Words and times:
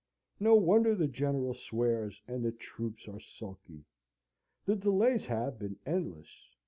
No 0.39 0.55
wonder 0.55 0.95
the 0.95 1.05
General 1.07 1.53
swears, 1.53 2.23
and 2.27 2.43
the 2.43 2.51
troops 2.51 3.07
are 3.07 3.19
sulky. 3.19 3.83
The 4.65 4.75
delays 4.75 5.27
have 5.27 5.59
been 5.59 5.77
endless. 5.85 6.55